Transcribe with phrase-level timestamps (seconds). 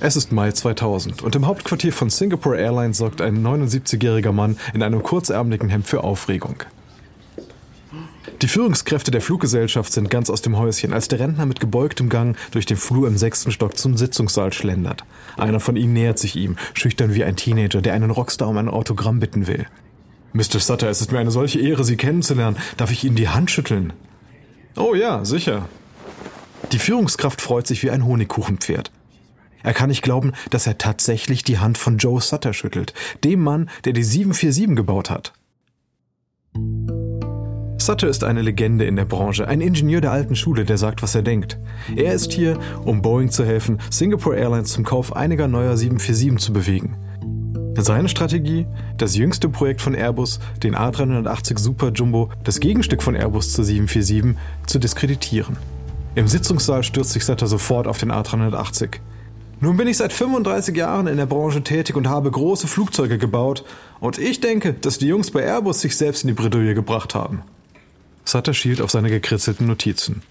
[0.00, 4.84] Es ist Mai 2000 und im Hauptquartier von Singapore Airlines sorgt ein 79-jähriger Mann in
[4.84, 6.62] einem kurzärmeligen Hemd für Aufregung.
[8.40, 12.36] Die Führungskräfte der Fluggesellschaft sind ganz aus dem Häuschen, als der Rentner mit gebeugtem Gang
[12.52, 15.02] durch den Flur im sechsten Stock zum Sitzungssaal schlendert.
[15.36, 18.68] Einer von ihnen nähert sich ihm, schüchtern wie ein Teenager, der einen Rockstar um ein
[18.68, 19.66] Autogramm bitten will.
[20.32, 20.60] Mr.
[20.60, 22.56] Sutter, es ist mir eine solche Ehre, Sie kennenzulernen.
[22.76, 23.92] Darf ich Ihnen die Hand schütteln?
[24.76, 25.68] Oh ja, sicher.
[26.70, 28.92] Die Führungskraft freut sich wie ein Honigkuchenpferd.
[29.62, 32.94] Er kann nicht glauben, dass er tatsächlich die Hand von Joe Sutter schüttelt,
[33.24, 35.32] dem Mann, der die 747 gebaut hat.
[37.80, 41.14] Sutter ist eine Legende in der Branche, ein Ingenieur der alten Schule, der sagt, was
[41.14, 41.58] er denkt.
[41.96, 46.52] Er ist hier, um Boeing zu helfen, Singapore Airlines zum Kauf einiger neuer 747 zu
[46.52, 46.96] bewegen.
[47.78, 48.66] Seine Strategie?
[48.96, 54.36] Das jüngste Projekt von Airbus, den A380 Super Jumbo, das Gegenstück von Airbus zur 747,
[54.66, 55.56] zu diskreditieren.
[56.16, 58.96] Im Sitzungssaal stürzt sich Sutter sofort auf den A380.
[59.60, 63.64] Nun bin ich seit 35 Jahren in der Branche tätig und habe große Flugzeuge gebaut.
[63.98, 67.42] Und ich denke, dass die Jungs bei Airbus sich selbst in die Bredouille gebracht haben.
[68.24, 70.22] Sutter schielt auf seine gekritzelten Notizen.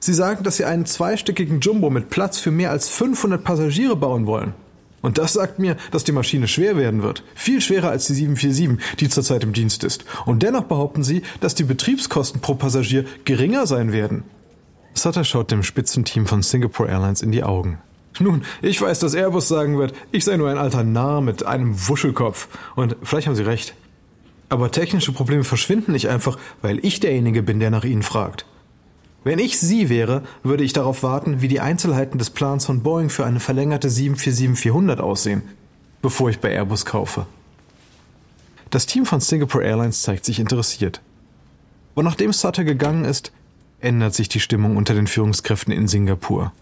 [0.00, 4.26] Sie sagen, dass Sie einen zweistöckigen Jumbo mit Platz für mehr als 500 Passagiere bauen
[4.26, 4.54] wollen.
[5.02, 7.24] Und das sagt mir, dass die Maschine schwer werden wird.
[7.34, 10.04] Viel schwerer als die 747, die zurzeit im Dienst ist.
[10.24, 14.24] Und dennoch behaupten Sie, dass die Betriebskosten pro Passagier geringer sein werden.
[14.94, 17.78] Sutter schaut dem Spitzenteam von Singapore Airlines in die Augen.
[18.20, 21.88] Nun, ich weiß, dass Airbus sagen wird, ich sei nur ein alter Narr mit einem
[21.88, 22.48] Wuschelkopf.
[22.74, 23.74] Und vielleicht haben sie recht.
[24.48, 28.44] Aber technische Probleme verschwinden nicht einfach, weil ich derjenige bin, der nach ihnen fragt.
[29.24, 33.08] Wenn ich Sie wäre, würde ich darauf warten, wie die Einzelheiten des Plans von Boeing
[33.08, 35.42] für eine verlängerte 747-400 aussehen,
[36.02, 37.26] bevor ich bei Airbus kaufe.
[38.70, 41.00] Das Team von Singapore Airlines zeigt sich interessiert.
[41.94, 43.32] Und nachdem Sutter gegangen ist,
[43.80, 46.52] ändert sich die Stimmung unter den Führungskräften in Singapur.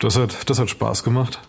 [0.00, 1.40] Das hat, das hat Spaß gemacht.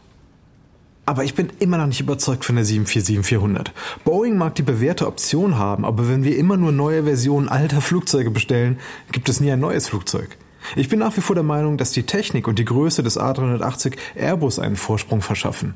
[1.05, 3.67] Aber ich bin immer noch nicht überzeugt von der 747-400.
[4.03, 8.29] Boeing mag die bewährte Option haben, aber wenn wir immer nur neue Versionen alter Flugzeuge
[8.29, 8.79] bestellen,
[9.13, 10.37] gibt es nie ein neues Flugzeug.
[10.75, 13.95] Ich bin nach wie vor der Meinung, dass die Technik und die Größe des A380
[14.15, 15.75] Airbus einen Vorsprung verschaffen.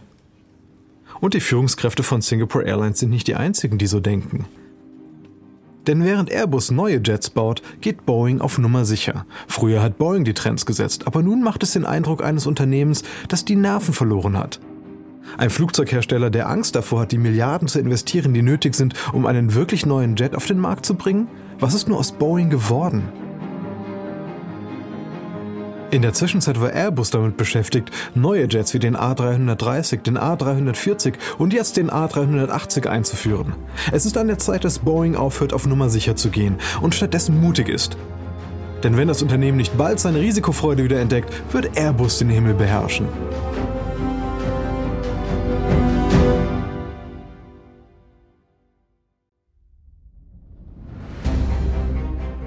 [1.22, 4.48] Und die Führungskräfte von Singapore Airlines sind nicht die einzigen, die so denken.
[5.88, 9.26] Denn während Airbus neue Jets baut, geht Boeing auf Nummer sicher.
[9.48, 13.46] Früher hat Boeing die Trends gesetzt, aber nun macht es den Eindruck eines Unternehmens, das
[13.46, 14.60] die Nerven verloren hat.
[15.38, 19.54] Ein Flugzeughersteller, der Angst davor hat, die Milliarden zu investieren, die nötig sind, um einen
[19.54, 21.28] wirklich neuen Jet auf den Markt zu bringen?
[21.60, 23.04] Was ist nur aus Boeing geworden?
[25.92, 31.52] In der Zwischenzeit war Airbus damit beschäftigt, neue Jets wie den A330, den A340 und
[31.52, 33.56] jetzt den A380 einzuführen.
[33.92, 37.42] Es ist an der Zeit, dass Boeing aufhört, auf Nummer sicher zu gehen und stattdessen
[37.42, 37.98] mutig ist.
[38.84, 43.08] Denn wenn das Unternehmen nicht bald seine Risikofreude wieder entdeckt, wird Airbus den Himmel beherrschen.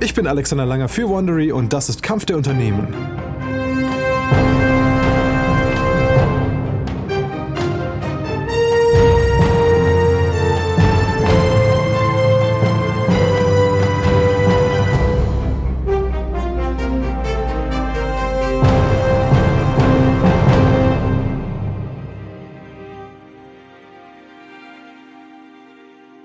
[0.01, 2.89] Ich bin Alexander Langer für Wondery und das ist Kampf der Unternehmen.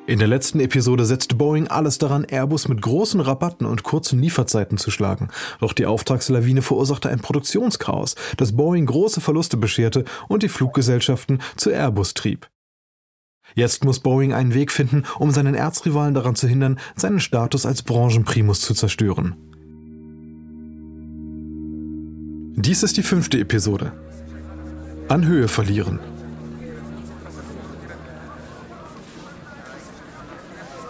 [0.09, 4.80] In der letzten Episode setzte Boeing alles daran, Airbus mit großen Rabatten und kurzen Lieferzeiten
[4.80, 5.28] zu schlagen.
[5.59, 11.70] Doch die Auftragslawine verursachte ein Produktionschaos, das Boeing große Verluste bescherte und die Fluggesellschaften zu
[11.70, 12.50] Airbus trieb.
[13.53, 17.84] Jetzt muss Boeing einen Weg finden, um seinen Erzrivalen daran zu hindern, seinen Status als
[17.84, 19.36] Branchenprimus zu zerstören.
[22.56, 23.91] Dies ist die fünfte Episode.
[25.08, 26.00] An Höhe verlieren.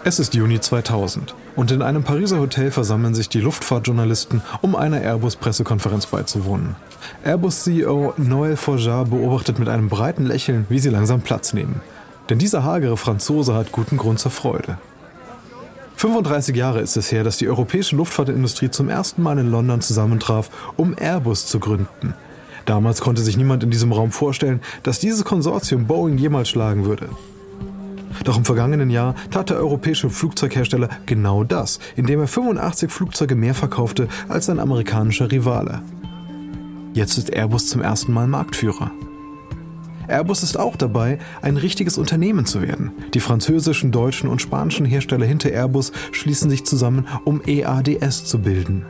[0.02, 5.02] Es ist Juni 2000 und in einem Pariser Hotel versammeln sich die Luftfahrtjournalisten, um einer
[5.02, 6.74] Airbus-Pressekonferenz beizuwohnen.
[7.22, 11.82] Airbus-CEO Noël Forjard beobachtet mit einem breiten Lächeln, wie sie langsam Platz nehmen.
[12.30, 14.78] Denn dieser hagere Franzose hat guten Grund zur Freude.
[15.96, 20.48] 35 Jahre ist es her, dass die europäische Luftfahrtindustrie zum ersten Mal in London zusammentraf,
[20.78, 22.14] um Airbus zu gründen.
[22.64, 27.10] Damals konnte sich niemand in diesem Raum vorstellen, dass dieses Konsortium Boeing jemals schlagen würde.
[28.24, 33.54] Doch im vergangenen Jahr tat der europäische Flugzeughersteller genau das, indem er 85 Flugzeuge mehr
[33.54, 35.82] verkaufte als sein amerikanischer Rivale.
[36.92, 38.90] Jetzt ist Airbus zum ersten Mal Marktführer.
[40.08, 42.90] Airbus ist auch dabei, ein richtiges Unternehmen zu werden.
[43.14, 48.84] Die französischen, deutschen und spanischen Hersteller hinter Airbus schließen sich zusammen, um EADS zu bilden.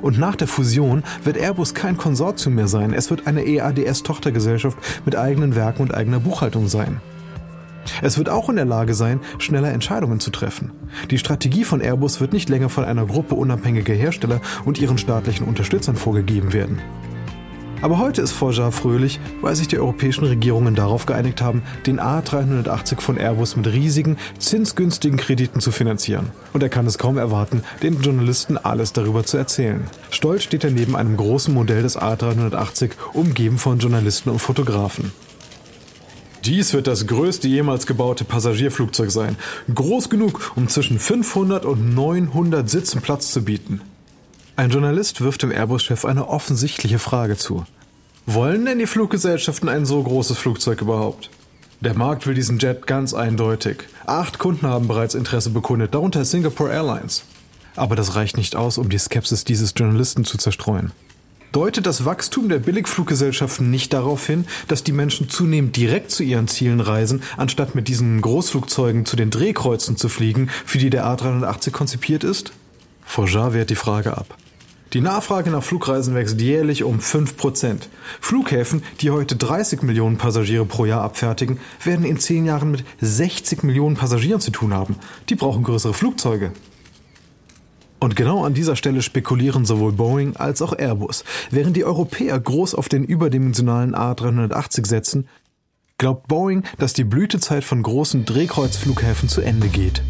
[0.00, 5.14] Und nach der Fusion wird Airbus kein Konsortium mehr sein, es wird eine EADS-Tochtergesellschaft mit
[5.14, 7.02] eigenen Werken und eigener Buchhaltung sein.
[8.02, 10.72] Es wird auch in der Lage sein, schneller Entscheidungen zu treffen.
[11.10, 15.46] Die Strategie von Airbus wird nicht länger von einer Gruppe unabhängiger Hersteller und ihren staatlichen
[15.46, 16.80] Unterstützern vorgegeben werden.
[17.82, 23.00] Aber heute ist Forjar fröhlich, weil sich die europäischen Regierungen darauf geeinigt haben, den A380
[23.00, 26.30] von Airbus mit riesigen, zinsgünstigen Krediten zu finanzieren.
[26.52, 29.84] Und er kann es kaum erwarten, den Journalisten alles darüber zu erzählen.
[30.10, 35.12] Stolz steht er neben einem großen Modell des A380, umgeben von Journalisten und Fotografen.
[36.50, 39.36] Dies wird das größte jemals gebaute Passagierflugzeug sein.
[39.72, 43.82] Groß genug, um zwischen 500 und 900 Sitzen Platz zu bieten.
[44.56, 47.66] Ein Journalist wirft dem Airbus-Chef eine offensichtliche Frage zu.
[48.26, 51.30] Wollen denn die Fluggesellschaften ein so großes Flugzeug überhaupt?
[51.82, 53.84] Der Markt will diesen Jet ganz eindeutig.
[54.06, 57.22] Acht Kunden haben bereits Interesse bekundet, darunter Singapore Airlines.
[57.76, 60.90] Aber das reicht nicht aus, um die Skepsis dieses Journalisten zu zerstreuen.
[61.52, 66.46] Deutet das Wachstum der Billigfluggesellschaften nicht darauf hin, dass die Menschen zunehmend direkt zu ihren
[66.46, 71.72] Zielen reisen, anstatt mit diesen Großflugzeugen zu den Drehkreuzen zu fliegen, für die der A380
[71.72, 72.52] konzipiert ist?
[73.04, 74.36] Forjar wehrt die Frage ab.
[74.92, 77.78] Die Nachfrage nach Flugreisen wächst jährlich um 5%.
[78.20, 83.64] Flughäfen, die heute 30 Millionen Passagiere pro Jahr abfertigen, werden in 10 Jahren mit 60
[83.64, 84.96] Millionen Passagieren zu tun haben.
[85.28, 86.52] Die brauchen größere Flugzeuge.
[88.00, 91.22] Und genau an dieser Stelle spekulieren sowohl Boeing als auch Airbus.
[91.50, 95.28] Während die Europäer groß auf den überdimensionalen A380 setzen,
[95.98, 100.02] glaubt Boeing, dass die Blütezeit von großen Drehkreuzflughäfen zu Ende geht.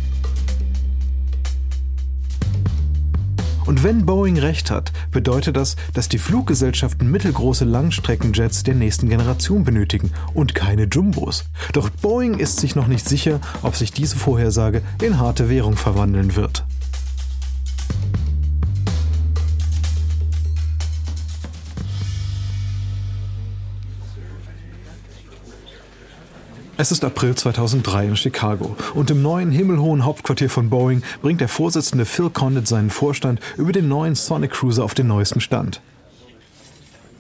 [3.67, 9.65] Und wenn Boeing recht hat, bedeutet das, dass die Fluggesellschaften mittelgroße Langstreckenjets der nächsten Generation
[9.65, 11.45] benötigen und keine Jumbos.
[11.73, 16.37] Doch Boeing ist sich noch nicht sicher, ob sich diese Vorhersage in harte Währung verwandeln
[16.37, 16.65] wird.
[26.81, 31.49] Es ist April 2003 in Chicago und im neuen himmelhohen Hauptquartier von Boeing bringt der
[31.49, 35.83] Vorsitzende Phil Condit seinen Vorstand über den neuen Sonic Cruiser auf den neuesten Stand.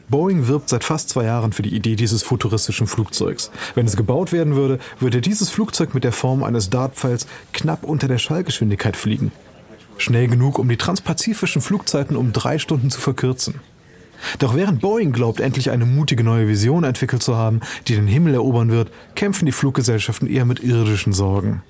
[0.08, 3.50] Boeing wirbt seit fast zwei Jahren für die Idee dieses futuristischen Flugzeugs.
[3.74, 8.08] Wenn es gebaut werden würde, würde dieses Flugzeug mit der Form eines Dartpfeils knapp unter
[8.08, 9.30] der Schallgeschwindigkeit fliegen.
[9.98, 13.60] Schnell genug, um die transpazifischen Flugzeiten um drei Stunden zu verkürzen.
[14.38, 18.34] Doch während Boeing glaubt, endlich eine mutige neue Vision entwickelt zu haben, die den Himmel
[18.34, 21.62] erobern wird, kämpfen die Fluggesellschaften eher mit irdischen Sorgen.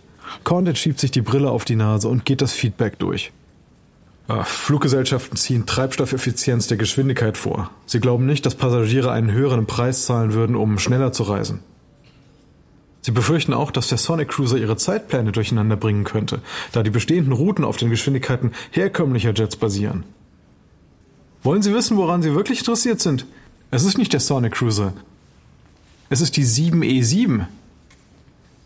[0.45, 3.33] Condit schiebt sich die Brille auf die Nase und geht das Feedback durch.
[4.29, 7.71] Ach, Fluggesellschaften ziehen Treibstoffeffizienz der Geschwindigkeit vor.
[7.87, 11.61] Sie glauben nicht, dass Passagiere einen höheren Preis zahlen würden, um schneller zu reisen.
[13.03, 17.33] Sie befürchten auch, dass der Sonic Cruiser ihre Zeitpläne durcheinander bringen könnte, da die bestehenden
[17.33, 20.05] Routen auf den Geschwindigkeiten herkömmlicher Jets basieren.
[21.43, 23.25] Wollen Sie wissen, woran Sie wirklich interessiert sind?
[23.71, 24.93] Es ist nicht der Sonic Cruiser.
[26.11, 27.47] Es ist die 7E7.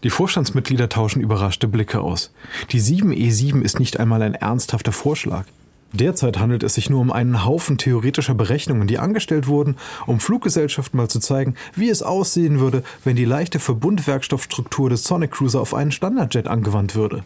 [0.02, 2.32] Die Vorstandsmitglieder tauschen überraschte Blicke aus.
[2.70, 5.44] Die 7E7 ist nicht einmal ein ernsthafter Vorschlag.
[5.92, 9.76] Derzeit handelt es sich nur um einen Haufen theoretischer Berechnungen, die angestellt wurden,
[10.06, 15.30] um Fluggesellschaften mal zu zeigen, wie es aussehen würde, wenn die leichte Verbundwerkstoffstruktur des Sonic
[15.30, 17.24] Cruiser auf einen Standardjet angewandt würde.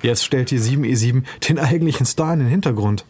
[0.00, 3.04] Jetzt stellt die 7E7 den eigentlichen Star in den Hintergrund.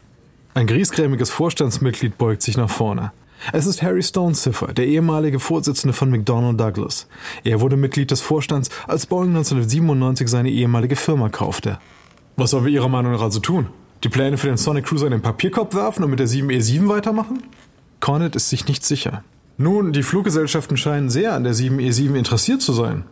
[0.55, 3.13] Ein griesgrämiges Vorstandsmitglied beugt sich nach vorne.
[3.55, 7.09] Es ist Harry Stonecipher, der ehemalige Vorsitzende von McDonnell Douglas.
[7.43, 11.79] Er wurde Mitglied des Vorstands, als Boeing 1997 seine ehemalige Firma kaufte.
[12.37, 13.69] Was sollen wir Ihrer Meinung nach also tun?
[14.05, 17.43] Die Pläne für den Sonic Cruiser in den Papierkorb werfen und mit der 7E7 weitermachen?
[18.01, 19.25] Cornet ist sich nicht sicher.
[19.57, 23.05] Nun, die Fluggesellschaften scheinen sehr an der 7E7 interessiert zu sein.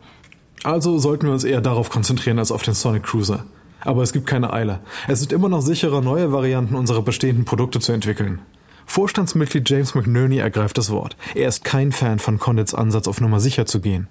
[0.63, 3.47] Also sollten wir uns eher darauf konzentrieren als auf den Sonic Cruiser.
[3.81, 4.81] Aber es gibt keine Eile.
[5.09, 8.41] Es ist immer noch sicherer, neue Varianten unserer bestehenden Produkte zu entwickeln.
[8.87, 11.17] Vorstandsmitglied James McNerney ergreift das Wort.
[11.35, 14.09] Er ist kein Fan von Condits Ansatz, auf Nummer sicher zu gehen.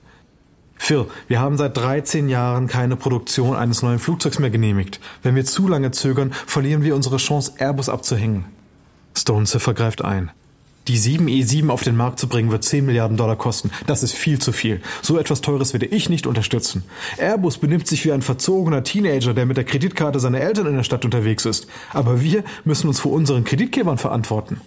[0.78, 5.02] Phil, wir haben seit 13 Jahren keine Produktion eines neuen Flugzeugs mehr genehmigt.
[5.22, 8.46] Wenn wir zu lange zögern, verlieren wir unsere Chance, Airbus abzuhängen.
[9.16, 10.32] Stone Ziffer greift ein.
[10.90, 13.70] Die 7E7 auf den Markt zu bringen, wird 10 Milliarden Dollar kosten.
[13.86, 14.82] Das ist viel zu viel.
[15.04, 16.84] So etwas Teures werde ich nicht unterstützen.
[17.20, 20.84] Airbus benimmt sich wie ein verzogener Teenager, der mit der Kreditkarte seiner Eltern in der
[20.84, 21.68] Stadt unterwegs ist.
[21.94, 24.62] Aber wir müssen uns vor unseren Kreditgebern verantworten.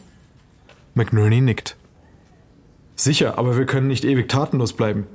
[0.94, 1.76] McNerney nickt.
[2.94, 5.08] Sicher, aber wir können nicht ewig tatenlos bleiben.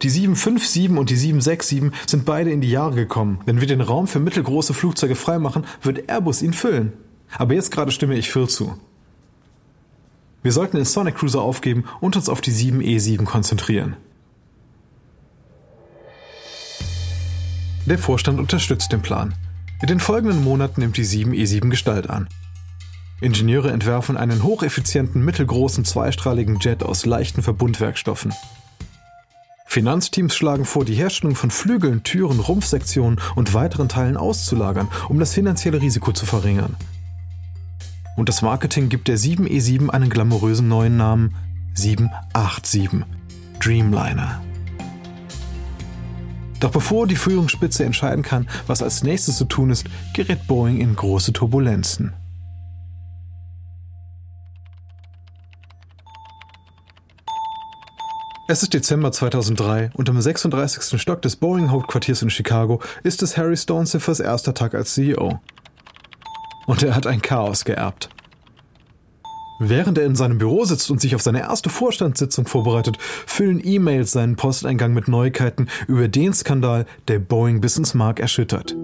[0.00, 3.40] Die 757 und die 767 sind beide in die Jahre gekommen.
[3.44, 6.94] Wenn wir den Raum für mittelgroße Flugzeuge freimachen, wird Airbus ihn füllen.
[7.36, 8.78] Aber jetzt gerade stimme ich Phil zu.
[10.44, 13.96] Wir sollten den Sonic Cruiser aufgeben und uns auf die 7E7 konzentrieren.
[17.86, 19.34] Der Vorstand unterstützt den Plan.
[19.80, 22.28] In den folgenden Monaten nimmt die 7E7 Gestalt an.
[23.22, 28.34] Ingenieure entwerfen einen hocheffizienten mittelgroßen zweistrahligen Jet aus leichten Verbundwerkstoffen.
[29.66, 35.32] Finanzteams schlagen vor, die Herstellung von Flügeln, Türen, Rumpfsektionen und weiteren Teilen auszulagern, um das
[35.32, 36.76] finanzielle Risiko zu verringern.
[38.16, 41.34] Und das Marketing gibt der 7E7 einen glamourösen neuen Namen
[41.74, 43.04] 787
[43.60, 44.42] Dreamliner.
[46.60, 50.94] Doch bevor die Führungsspitze entscheiden kann, was als nächstes zu tun ist, gerät Boeing in
[50.96, 52.14] große Turbulenzen.
[58.46, 61.00] Es ist Dezember 2003 und im 36.
[61.00, 65.40] Stock des Boeing-Hauptquartiers in Chicago ist es Harry Stoneziffers erster Tag als CEO.
[66.66, 68.08] Und er hat ein Chaos geerbt.
[69.60, 74.12] Während er in seinem Büro sitzt und sich auf seine erste Vorstandssitzung vorbereitet, füllen E-Mails
[74.12, 78.74] seinen Posteingang mit Neuigkeiten über den Skandal, der Boeing bis ins Mark erschüttert.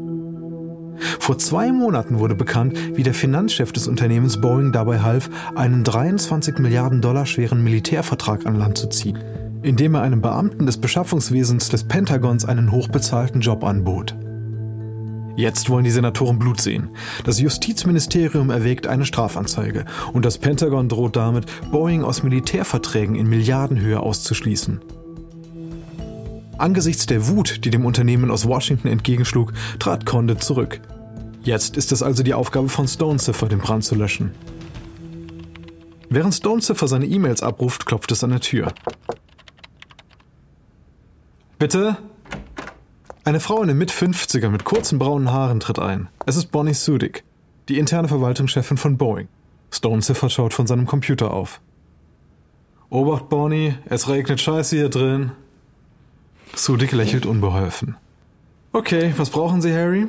[1.19, 6.59] Vor zwei Monaten wurde bekannt, wie der Finanzchef des Unternehmens Boeing dabei half, einen 23
[6.59, 9.19] Milliarden Dollar schweren Militärvertrag an Land zu ziehen
[9.63, 14.17] indem er einem Beamten des Beschaffungswesens des Pentagons einen hochbezahlten Job anbot.
[15.41, 16.91] Jetzt wollen die Senatoren Blut sehen.
[17.25, 24.01] Das Justizministerium erwägt eine Strafanzeige und das Pentagon droht damit, Boeing aus Militärverträgen in Milliardenhöhe
[24.01, 24.83] auszuschließen.
[26.59, 30.83] Angesichts der Wut, die dem Unternehmen aus Washington entgegenschlug, trat Condit zurück.
[31.43, 34.33] Jetzt ist es also die Aufgabe von Stonecipher, den Brand zu löschen.
[36.11, 38.75] Während Stonecipher seine E-Mails abruft, klopft es an der Tür.
[41.59, 41.97] Bitte?
[43.23, 46.09] Eine Frau in den Mit-50er mit kurzen braunen Haaren tritt ein.
[46.25, 47.23] Es ist Bonnie Sudik,
[47.69, 49.29] die interne Verwaltungschefin von Boeing.
[49.71, 51.61] Stone Ziffer schaut von seinem Computer auf.
[52.89, 55.33] Obacht, Bonnie, es regnet Scheiße hier drin.
[56.55, 57.97] Sudik lächelt unbeholfen.
[58.73, 60.09] Okay, was brauchen Sie, Harry?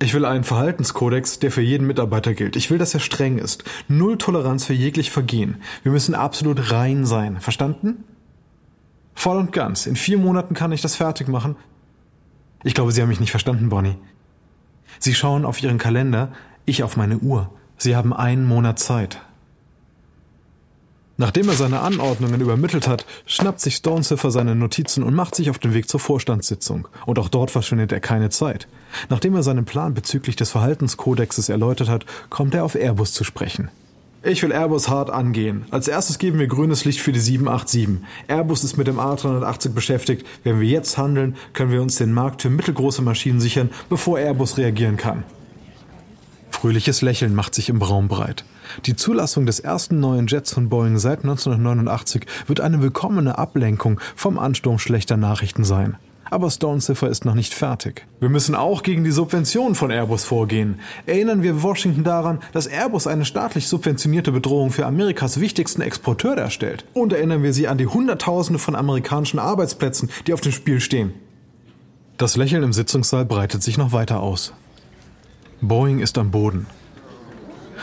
[0.00, 2.56] Ich will einen Verhaltenskodex, der für jeden Mitarbeiter gilt.
[2.56, 3.62] Ich will, dass er streng ist.
[3.88, 5.58] Null Toleranz für jeglich Vergehen.
[5.82, 7.40] Wir müssen absolut rein sein.
[7.40, 8.04] Verstanden?
[9.14, 9.86] Voll und ganz.
[9.86, 11.56] In vier Monaten kann ich das fertig machen.
[12.64, 13.96] Ich glaube, Sie haben mich nicht verstanden, Bonnie.
[14.98, 16.32] Sie schauen auf Ihren Kalender,
[16.64, 17.50] ich auf meine Uhr.
[17.76, 19.20] Sie haben einen Monat Zeit.
[21.16, 25.60] Nachdem er seine Anordnungen übermittelt hat, schnappt sich Stonecipher seine Notizen und macht sich auf
[25.60, 26.88] den Weg zur Vorstandssitzung.
[27.06, 28.66] Und auch dort verschwindet er keine Zeit.
[29.10, 33.70] Nachdem er seinen Plan bezüglich des Verhaltenskodexes erläutert hat, kommt er auf Airbus zu sprechen.
[34.26, 35.66] Ich will Airbus hart angehen.
[35.70, 38.02] Als erstes geben wir grünes Licht für die 787.
[38.26, 40.26] Airbus ist mit dem A380 beschäftigt.
[40.44, 44.56] Wenn wir jetzt handeln, können wir uns den Markt für mittelgroße Maschinen sichern, bevor Airbus
[44.56, 45.24] reagieren kann.
[46.48, 48.46] Fröhliches Lächeln macht sich im Raum breit.
[48.86, 54.38] Die Zulassung des ersten neuen Jets von Boeing seit 1989 wird eine willkommene Ablenkung vom
[54.38, 55.98] Ansturm schlechter Nachrichten sein.
[56.30, 58.06] Aber Stonecipher ist noch nicht fertig.
[58.20, 60.80] Wir müssen auch gegen die Subventionen von Airbus vorgehen.
[61.06, 66.84] Erinnern wir Washington daran, dass Airbus eine staatlich subventionierte Bedrohung für Amerikas wichtigsten Exporteur darstellt.
[66.94, 71.12] Und erinnern wir sie an die Hunderttausende von amerikanischen Arbeitsplätzen, die auf dem Spiel stehen.
[72.16, 74.52] Das Lächeln im Sitzungssaal breitet sich noch weiter aus.
[75.60, 76.66] Boeing ist am Boden.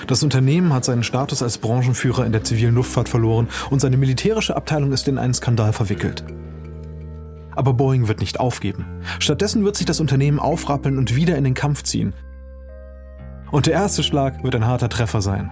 [0.07, 4.55] Das Unternehmen hat seinen Status als Branchenführer in der zivilen Luftfahrt verloren und seine militärische
[4.55, 6.23] Abteilung ist in einen Skandal verwickelt.
[7.55, 8.85] Aber Boeing wird nicht aufgeben.
[9.19, 12.13] Stattdessen wird sich das Unternehmen aufrappeln und wieder in den Kampf ziehen.
[13.51, 15.51] Und der erste Schlag wird ein harter Treffer sein.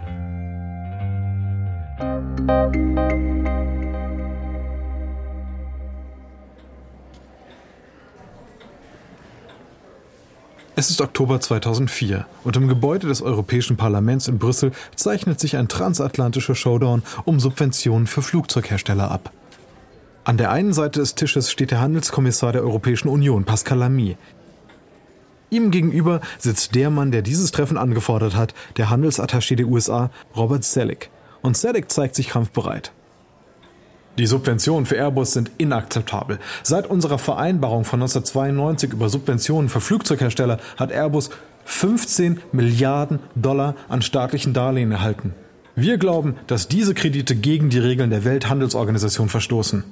[10.80, 15.68] Es ist Oktober 2004 und im Gebäude des Europäischen Parlaments in Brüssel zeichnet sich ein
[15.68, 19.34] transatlantischer Showdown um Subventionen für Flugzeughersteller ab.
[20.24, 24.18] An der einen Seite des Tisches steht der Handelskommissar der Europäischen Union, Pascal Lamy.
[25.50, 30.64] Ihm gegenüber sitzt der Mann, der dieses Treffen angefordert hat, der Handelsattaché der USA, Robert
[30.64, 31.10] Selig.
[31.42, 32.92] Und Selig zeigt sich kampfbereit.
[34.20, 36.40] Die Subventionen für Airbus sind inakzeptabel.
[36.62, 41.30] Seit unserer Vereinbarung von 1992 über Subventionen für Flugzeughersteller hat Airbus
[41.64, 45.34] 15 Milliarden Dollar an staatlichen Darlehen erhalten.
[45.76, 49.86] Wir glauben, dass diese Kredite gegen die Regeln der Welthandelsorganisation verstoßen.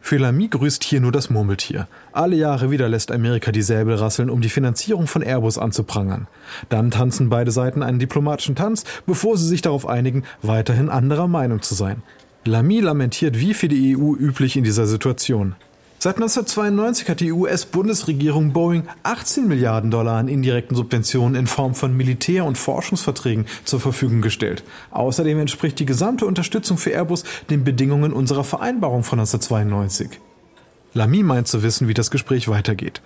[0.00, 1.86] Für Lamy grüßt hier nur das Murmeltier.
[2.12, 6.26] Alle Jahre wieder lässt Amerika die Säbel rasseln, um die Finanzierung von Airbus anzuprangern.
[6.68, 11.62] Dann tanzen beide Seiten einen diplomatischen Tanz, bevor sie sich darauf einigen, weiterhin anderer Meinung
[11.62, 12.02] zu sein.
[12.44, 15.54] Lamy lamentiert wie für die EU üblich in dieser Situation.
[16.02, 21.94] Seit 1992 hat die US-Bundesregierung Boeing 18 Milliarden Dollar an indirekten Subventionen in Form von
[21.94, 24.64] Militär- und Forschungsverträgen zur Verfügung gestellt.
[24.92, 30.18] Außerdem entspricht die gesamte Unterstützung für Airbus den Bedingungen unserer Vereinbarung von 1992.
[30.94, 33.02] Lamy meint zu wissen, wie das Gespräch weitergeht.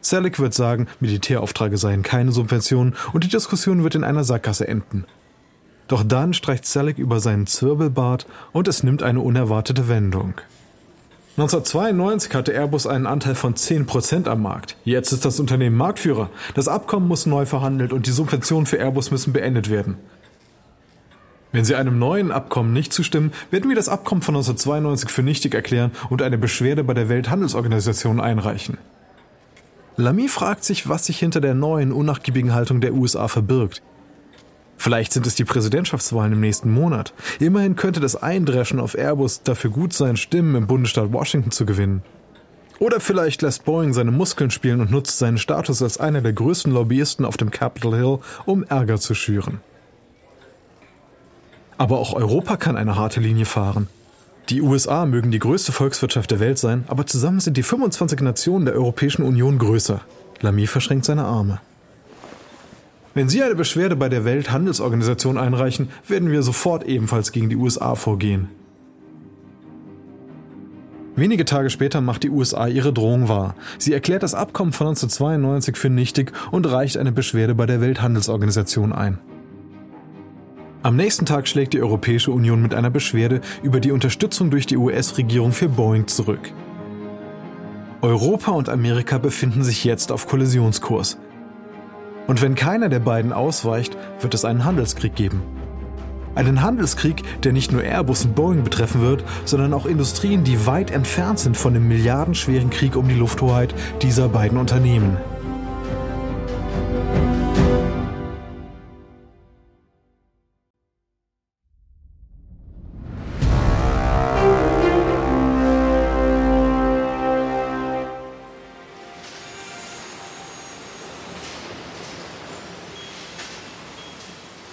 [0.00, 5.04] Selleck wird sagen, Militäraufträge seien keine Subventionen und die Diskussion wird in einer Sackgasse enden.
[5.88, 10.34] Doch dann streicht Selleck über seinen Zwirbelbart und es nimmt eine unerwartete Wendung.
[11.36, 14.74] 1992 hatte Airbus einen Anteil von 10% am Markt.
[14.84, 16.30] Jetzt ist das Unternehmen Marktführer.
[16.54, 19.98] Das Abkommen muss neu verhandelt und die Subventionen für Airbus müssen beendet werden.
[21.52, 25.54] Wenn Sie einem neuen Abkommen nicht zustimmen, werden wir das Abkommen von 1992 für nichtig
[25.54, 28.78] erklären und eine Beschwerde bei der Welthandelsorganisation einreichen.
[29.98, 33.82] Lamy fragt sich, was sich hinter der neuen, unnachgiebigen Haltung der USA verbirgt.
[34.76, 37.12] Vielleicht sind es die Präsidentschaftswahlen im nächsten Monat.
[37.40, 42.02] Immerhin könnte das Eindreschen auf Airbus dafür gut sein, Stimmen im Bundesstaat Washington zu gewinnen.
[42.78, 46.72] Oder vielleicht lässt Boeing seine Muskeln spielen und nutzt seinen Status als einer der größten
[46.72, 49.60] Lobbyisten auf dem Capitol Hill, um Ärger zu schüren.
[51.78, 53.88] Aber auch Europa kann eine harte Linie fahren.
[54.48, 58.66] Die USA mögen die größte Volkswirtschaft der Welt sein, aber zusammen sind die 25 Nationen
[58.66, 60.02] der Europäischen Union größer.
[60.40, 61.60] Lamy verschränkt seine Arme.
[63.16, 67.94] Wenn Sie eine Beschwerde bei der Welthandelsorganisation einreichen, werden wir sofort ebenfalls gegen die USA
[67.94, 68.50] vorgehen.
[71.14, 73.54] Wenige Tage später macht die USA ihre Drohung wahr.
[73.78, 78.92] Sie erklärt das Abkommen von 1992 für nichtig und reicht eine Beschwerde bei der Welthandelsorganisation
[78.92, 79.18] ein.
[80.82, 84.76] Am nächsten Tag schlägt die Europäische Union mit einer Beschwerde über die Unterstützung durch die
[84.76, 86.52] US-Regierung für Boeing zurück.
[88.02, 91.16] Europa und Amerika befinden sich jetzt auf Kollisionskurs.
[92.26, 95.42] Und wenn keiner der beiden ausweicht, wird es einen Handelskrieg geben.
[96.34, 100.90] Einen Handelskrieg, der nicht nur Airbus und Boeing betreffen wird, sondern auch Industrien, die weit
[100.90, 105.16] entfernt sind von dem milliardenschweren Krieg um die Lufthoheit dieser beiden Unternehmen.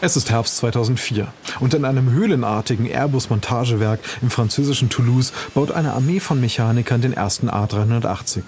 [0.06, 1.30] Es ist Herbst 2004
[1.62, 7.50] und in einem höhlenartigen Airbus-Montagewerk im französischen Toulouse baut eine Armee von Mechanikern den ersten
[7.50, 8.42] A380.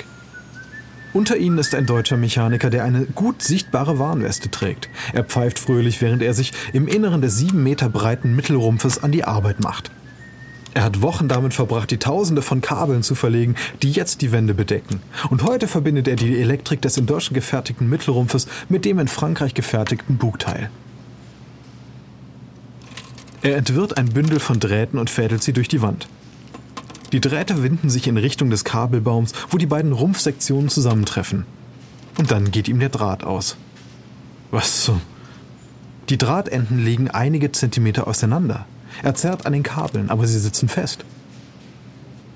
[1.14, 4.90] Unter ihnen ist ein deutscher Mechaniker, der eine gut sichtbare Warnweste trägt.
[5.14, 9.24] Er pfeift fröhlich, während er sich im Inneren des sieben Meter breiten Mittelrumpfes an die
[9.24, 9.92] Arbeit macht.
[10.74, 14.54] Er hat Wochen damit verbracht, die Tausende von Kabeln zu verlegen, die jetzt die Wände
[14.54, 15.00] bedecken.
[15.30, 19.54] Und heute verbindet er die Elektrik des in Deutschland gefertigten Mittelrumpfes mit dem in Frankreich
[19.54, 20.70] gefertigten Bugteil.
[23.46, 26.08] Er entwirrt ein Bündel von Drähten und fädelt sie durch die Wand.
[27.12, 31.46] Die Drähte winden sich in Richtung des Kabelbaums, wo die beiden Rumpfsektionen zusammentreffen.
[32.18, 33.56] Und dann geht ihm der Draht aus.
[34.50, 35.00] Was so?
[36.10, 38.66] Die Drahtenden liegen einige Zentimeter auseinander.
[39.04, 41.06] Er zerrt an den Kabeln, aber sie sitzen fest.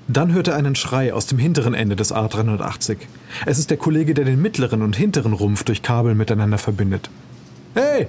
[0.06, 2.98] Dann hört er einen Schrei aus dem hinteren Ende des A380.
[3.46, 7.10] Es ist der Kollege, der den mittleren und hinteren Rumpf durch Kabel miteinander verbindet.
[7.74, 8.06] Hey,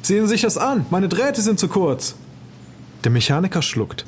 [0.00, 2.14] sehen Sie sich das an, meine Drähte sind zu kurz.
[3.04, 4.06] Der Mechaniker schluckt.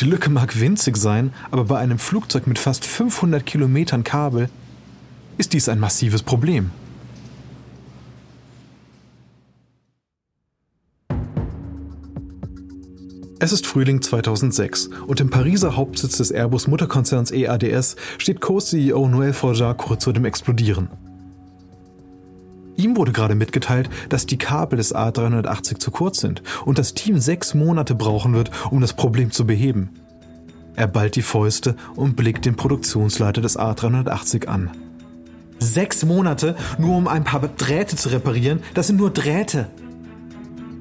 [0.00, 4.50] Die Lücke mag winzig sein, aber bei einem Flugzeug mit fast 500 Kilometern Kabel
[5.38, 6.70] ist dies ein massives Problem.
[13.38, 19.78] Es ist Frühling 2006 und im Pariser Hauptsitz des Airbus-Mutterkonzerns EADS steht Co-CEO Noël Forjard
[19.78, 20.88] kurz vor dem Explodieren.
[22.76, 27.18] Ihm wurde gerade mitgeteilt, dass die Kabel des A380 zu kurz sind und das Team
[27.18, 29.90] sechs Monate brauchen wird, um das Problem zu beheben.
[30.74, 34.70] Er ballt die Fäuste und blickt den Produktionsleiter des A380 an.
[35.58, 38.60] Sechs Monate, nur um ein paar Drähte zu reparieren?
[38.74, 39.70] Das sind nur Drähte.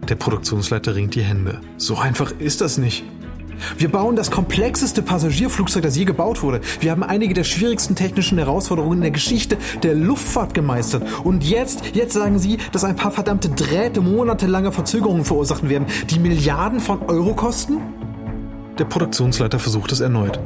[0.09, 1.61] Der Produktionsleiter ringt die Hände.
[1.77, 3.05] So einfach ist das nicht.
[3.77, 6.61] Wir bauen das komplexeste Passagierflugzeug, das je gebaut wurde.
[6.79, 11.03] Wir haben einige der schwierigsten technischen Herausforderungen in der Geschichte der Luftfahrt gemeistert.
[11.23, 16.19] Und jetzt, jetzt sagen Sie, dass ein paar verdammte Drähte monatelange Verzögerungen verursachen werden, die
[16.19, 17.77] Milliarden von Euro kosten?
[18.77, 20.39] Der Produktionsleiter versucht es erneut.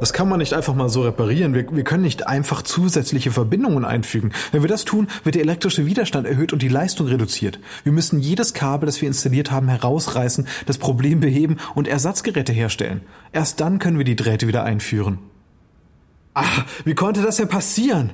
[0.00, 1.54] Das kann man nicht einfach mal so reparieren.
[1.54, 4.32] Wir, wir, können nicht einfach zusätzliche Verbindungen einfügen.
[4.50, 7.60] Wenn wir das tun, wird der elektrische Widerstand erhöht und die Leistung reduziert.
[7.84, 13.02] Wir müssen jedes Kabel, das wir installiert haben, herausreißen, das Problem beheben und Ersatzgeräte herstellen.
[13.32, 15.18] Erst dann können wir die Drähte wieder einführen.
[16.34, 18.12] Ach, wie konnte das denn passieren?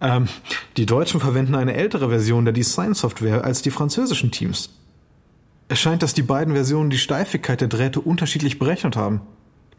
[0.00, 0.28] Ähm,
[0.76, 4.70] die Deutschen verwenden eine ältere Version der Design-Software als die französischen Teams.
[5.68, 9.22] Es scheint, dass die beiden Versionen die Steifigkeit der Drähte unterschiedlich berechnet haben.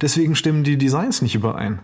[0.01, 1.79] Deswegen stimmen die Designs nicht überein.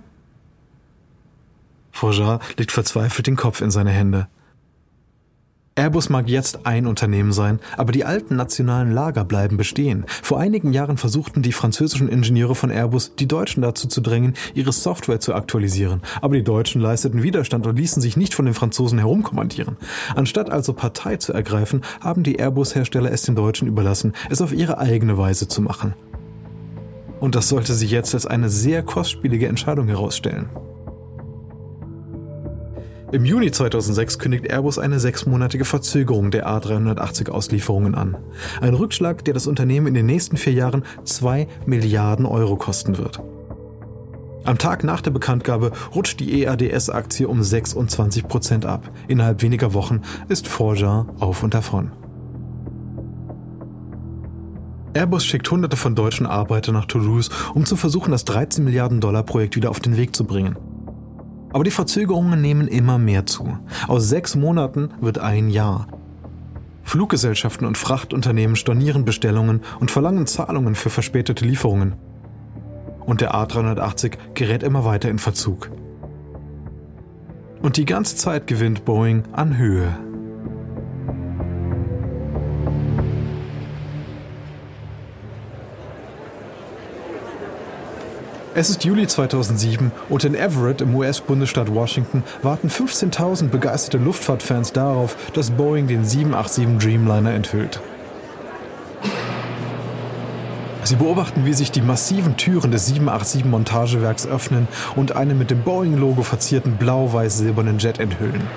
[1.91, 4.27] Forjar legt verzweifelt den Kopf in seine Hände.
[5.77, 10.05] Airbus mag jetzt ein Unternehmen sein, aber die alten nationalen Lager bleiben bestehen.
[10.07, 14.71] Vor einigen Jahren versuchten die französischen Ingenieure von Airbus, die Deutschen dazu zu drängen, ihre
[14.71, 16.01] Software zu aktualisieren.
[16.21, 19.75] Aber die Deutschen leisteten Widerstand und ließen sich nicht von den Franzosen herumkommandieren.
[20.15, 24.77] Anstatt also Partei zu ergreifen, haben die Airbus-Hersteller es den Deutschen überlassen, es auf ihre
[24.77, 25.93] eigene Weise zu machen.
[27.19, 30.49] Und das sollte sich jetzt als eine sehr kostspielige Entscheidung herausstellen.
[33.11, 38.17] Im Juni 2006 kündigt Airbus eine sechsmonatige Verzögerung der A380-Auslieferungen an.
[38.59, 43.21] Ein Rückschlag, der das Unternehmen in den nächsten vier Jahren 2 Milliarden Euro kosten wird.
[44.43, 48.91] Am Tag nach der Bekanntgabe rutscht die EADS-Aktie um 26 Prozent ab.
[49.07, 51.91] Innerhalb weniger Wochen ist Forger auf und davon.
[54.95, 59.23] Airbus schickt hunderte von deutschen Arbeitern nach Toulouse, um zu versuchen, das 13 Milliarden Dollar
[59.23, 60.55] Projekt wieder auf den Weg zu bringen.
[61.51, 63.57] Aber die Verzögerungen nehmen immer mehr zu.
[63.89, 65.87] Aus sechs Monaten wird ein Jahr.
[66.83, 71.95] Fluggesellschaften und Frachtunternehmen stornieren Bestellungen und verlangen Zahlungen für verspätete Lieferungen.
[73.05, 75.71] Und der A380 gerät immer weiter in Verzug.
[77.61, 79.97] Und die ganze Zeit gewinnt Boeing an Höhe.
[88.57, 95.17] Es ist Juli 2007 und in Everett im US-Bundesstaat Washington warten 15.000 begeisterte Luftfahrtfans darauf,
[95.33, 97.81] dass Boeing den 787 Dreamliner enthüllt.
[100.85, 106.23] Sie beobachten, wie sich die massiven Türen des 787-Montagewerks öffnen und einen mit dem Boeing-Logo
[106.23, 108.47] verzierten blau-weiß-silbernen Jet enthüllen.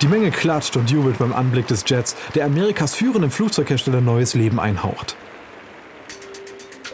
[0.00, 4.60] Die Menge klatscht und jubelt beim Anblick des Jets, der Amerikas führenden Flugzeughersteller neues Leben
[4.60, 5.16] einhaucht.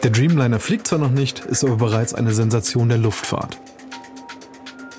[0.03, 3.59] Der Dreamliner fliegt zwar noch nicht, ist aber bereits eine Sensation der Luftfahrt.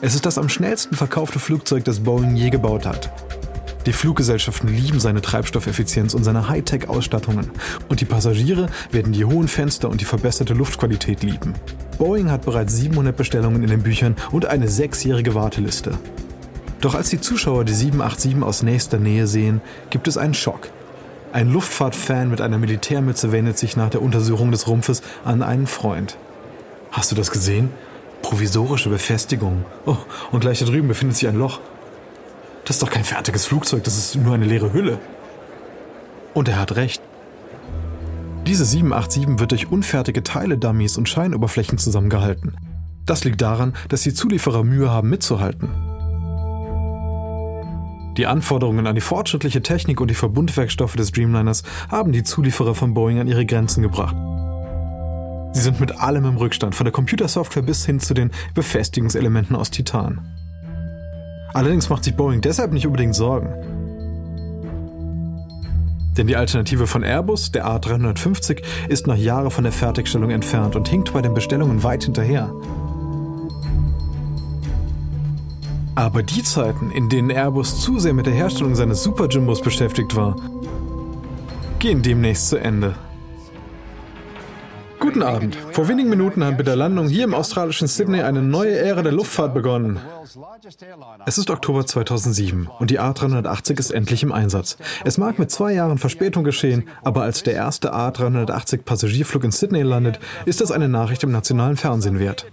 [0.01, 3.11] Es ist das am schnellsten verkaufte Flugzeug, das Boeing je gebaut hat.
[3.85, 7.51] Die Fluggesellschaften lieben seine Treibstoffeffizienz und seine Hightech-Ausstattungen.
[7.89, 11.55] Und die Passagiere werden die hohen Fenster und die verbesserte Luftqualität lieben.
[11.99, 15.99] Boeing hat bereits 700 Bestellungen in den Büchern und eine sechsjährige Warteliste.
[16.81, 19.61] Doch als die Zuschauer die 787 aus nächster Nähe sehen,
[19.91, 20.69] gibt es einen Schock.
[21.33, 26.19] Ein Luftfahrtfan mit einer Militärmütze wendet sich nach der Untersuchung des Rumpfes an einen Freund.
[26.91, 27.71] Hast du das gesehen?
[28.21, 29.65] Provisorische Befestigung.
[29.87, 29.97] Oh,
[30.31, 31.61] und gleich da drüben befindet sich ein Loch.
[32.67, 34.99] Das ist doch kein fertiges Flugzeug, das ist nur eine leere Hülle.
[36.35, 37.03] Und er hat recht.
[38.47, 42.57] Diese 787 wird durch unfertige Teile, Dummies und Scheinoberflächen zusammengehalten.
[43.07, 45.71] Das liegt daran, dass die Zulieferer Mühe haben mitzuhalten.
[48.17, 52.93] Die Anforderungen an die fortschrittliche Technik und die Verbundwerkstoffe des Dreamliners haben die Zulieferer von
[52.93, 54.17] Boeing an ihre Grenzen gebracht.
[55.55, 59.71] Sie sind mit allem im Rückstand, von der Computersoftware bis hin zu den Befestigungselementen aus
[59.71, 60.21] Titan.
[61.55, 63.53] Allerdings macht sich Boeing deshalb nicht unbedingt Sorgen.
[66.17, 70.89] Denn die Alternative von Airbus, der A350, ist nach Jahren von der Fertigstellung entfernt und
[70.89, 72.53] hinkt bei den Bestellungen weit hinterher.
[76.03, 80.17] Aber die Zeiten, in denen Airbus zu sehr mit der Herstellung seines Super Jumbos beschäftigt
[80.17, 80.35] war,
[81.79, 82.97] gehen demnächst zu Ende.
[85.13, 85.59] Guten Abend.
[85.73, 89.13] Vor wenigen Minuten hat mit der Landung hier im australischen Sydney eine neue Ära der
[89.13, 90.01] Luftfahrt begonnen.
[91.27, 94.79] Es ist Oktober 2007 und die A380 ist endlich im Einsatz.
[95.05, 99.83] Es mag mit zwei Jahren Verspätung geschehen, aber als der erste A380 Passagierflug in Sydney
[99.83, 102.47] landet, ist das eine Nachricht im nationalen Fernsehen wert.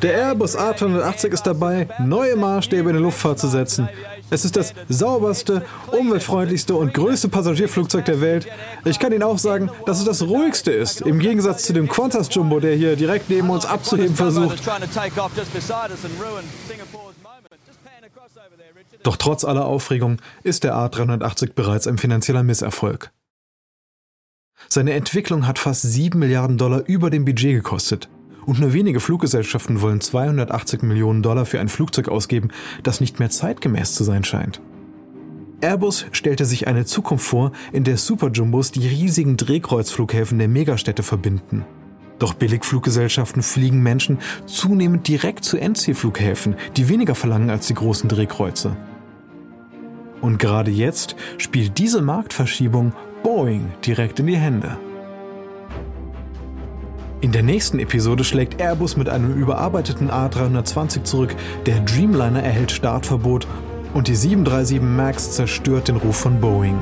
[0.00, 3.90] Der Airbus A380 ist dabei, neue Maßstäbe in der Luftfahrt zu setzen.
[4.30, 8.46] Es ist das sauberste, umweltfreundlichste und größte Passagierflugzeug der Welt.
[8.84, 12.32] Ich kann Ihnen auch sagen, dass es das ruhigste ist, im Gegensatz zu dem Qantas
[12.32, 14.62] Jumbo, der hier direkt neben uns abzuheben versucht.
[19.02, 23.10] Doch trotz aller Aufregung ist der A380 bereits ein finanzieller Misserfolg.
[24.68, 28.08] Seine Entwicklung hat fast 7 Milliarden Dollar über dem Budget gekostet.
[28.46, 32.48] Und nur wenige Fluggesellschaften wollen 280 Millionen Dollar für ein Flugzeug ausgeben,
[32.82, 34.60] das nicht mehr zeitgemäß zu sein scheint.
[35.60, 41.64] Airbus stellte sich eine Zukunft vor, in der Superjumbos die riesigen Drehkreuzflughäfen der Megastädte verbinden.
[42.18, 48.76] Doch Billigfluggesellschaften fliegen Menschen zunehmend direkt zu Endzielflughäfen, die weniger verlangen als die großen Drehkreuze.
[50.20, 54.78] Und gerade jetzt spielt diese Marktverschiebung Boeing direkt in die Hände.
[57.22, 63.46] In der nächsten Episode schlägt Airbus mit einem überarbeiteten A320 zurück, der Dreamliner erhält Startverbot
[63.92, 66.78] und die 737 MAX zerstört den Ruf von Boeing.